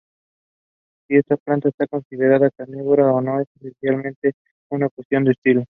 Si 1.07 1.15
esta 1.15 1.37
planta 1.37 1.69
está 1.69 1.85
considerada 1.85 2.49
carnívora 2.57 3.11
o 3.13 3.21
no 3.21 3.39
es, 3.39 3.47
esencialmente, 3.59 4.31
una 4.71 4.89
cuestión 4.89 5.25
de 5.25 5.33
estilo. 5.33 5.63